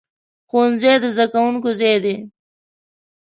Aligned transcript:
ښوونځی 0.49 0.93
د 1.03 1.05
زده 1.13 1.25
کوونکو 1.33 1.69
ځای 1.79 1.97
دی. 2.03 2.15